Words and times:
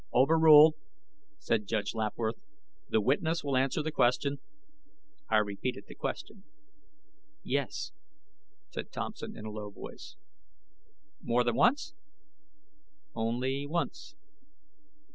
"Overruled," 0.15 0.73
said 1.37 1.67
Judge 1.67 1.93
Lapworth. 1.93 2.37
"The 2.89 2.99
witness 2.99 3.43
will 3.43 3.55
answer 3.55 3.83
the 3.83 3.91
question." 3.91 4.39
I 5.29 5.37
repeated 5.37 5.83
the 5.87 5.93
question. 5.93 6.43
"Yes," 7.43 7.91
Thompson 8.91 9.33
said 9.35 9.37
in 9.37 9.45
a 9.45 9.51
low 9.51 9.69
voice. 9.69 10.15
"More 11.21 11.43
than 11.43 11.55
once?" 11.55 11.93
"Only 13.13 13.67
once." 13.67 14.15